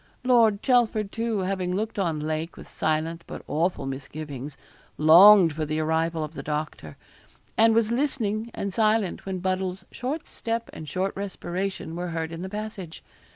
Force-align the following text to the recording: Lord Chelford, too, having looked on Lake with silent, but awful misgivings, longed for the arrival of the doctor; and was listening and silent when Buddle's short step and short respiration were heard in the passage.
Lord 0.23 0.63
Chelford, 0.63 1.11
too, 1.11 1.41
having 1.41 1.75
looked 1.75 1.99
on 1.99 2.19
Lake 2.19 2.57
with 2.57 2.67
silent, 2.67 3.23
but 3.27 3.43
awful 3.47 3.85
misgivings, 3.85 4.57
longed 4.97 5.53
for 5.53 5.63
the 5.63 5.79
arrival 5.79 6.23
of 6.23 6.33
the 6.33 6.41
doctor; 6.41 6.97
and 7.55 7.75
was 7.75 7.91
listening 7.91 8.49
and 8.55 8.73
silent 8.73 9.27
when 9.27 9.37
Buddle's 9.37 9.85
short 9.91 10.27
step 10.27 10.71
and 10.73 10.89
short 10.89 11.15
respiration 11.15 11.95
were 11.95 12.07
heard 12.07 12.31
in 12.31 12.41
the 12.41 12.49
passage. 12.49 13.03